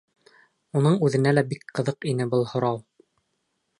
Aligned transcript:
Уның 0.79 0.95
үҙенә 1.07 1.33
лә 1.35 1.43
бик 1.51 1.67
ҡыҙыҡ 1.79 2.09
ине 2.13 2.27
был 2.33 2.49
һорау. 2.55 2.81